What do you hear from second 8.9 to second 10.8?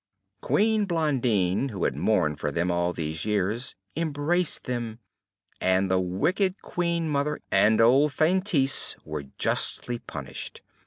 were justly punished.